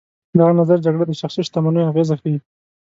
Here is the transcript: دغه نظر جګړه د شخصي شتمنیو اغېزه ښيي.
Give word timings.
دغه 0.37 0.51
نظر 0.61 0.77
جګړه 0.85 1.05
د 1.07 1.11
شخصي 1.21 1.41
شتمنیو 1.47 1.89
اغېزه 1.91 2.15
ښيي. 2.21 2.37